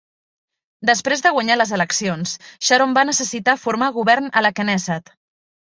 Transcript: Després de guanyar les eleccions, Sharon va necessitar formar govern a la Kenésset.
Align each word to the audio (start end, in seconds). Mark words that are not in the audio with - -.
Després 0.89 1.21
de 1.25 1.31
guanyar 1.35 1.57
les 1.61 1.73
eleccions, 1.77 2.33
Sharon 2.69 2.97
va 3.01 3.05
necessitar 3.11 3.57
formar 3.67 3.93
govern 4.01 4.35
a 4.43 4.47
la 4.49 4.55
Kenésset. 4.63 5.17